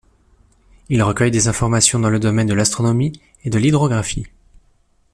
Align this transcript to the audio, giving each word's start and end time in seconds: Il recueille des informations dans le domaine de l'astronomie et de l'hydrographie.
Il 0.89 1.03
recueille 1.03 1.29
des 1.29 1.47
informations 1.47 1.99
dans 1.99 2.09
le 2.09 2.19
domaine 2.19 2.47
de 2.47 2.55
l'astronomie 2.55 3.21
et 3.43 3.51
de 3.51 3.59
l'hydrographie. 3.59 4.25